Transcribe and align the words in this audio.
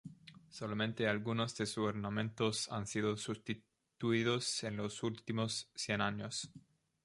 Solamente 0.49 1.07
algunos 1.07 1.55
de 1.57 1.67
sus 1.67 1.85
ornamentos 1.89 2.71
han 2.71 2.87
sido 2.87 3.15
sustituidos 3.17 4.63
en 4.63 4.75
los 4.77 5.03
últimos 5.03 5.69
cien 5.75 6.01
años. 6.01 6.49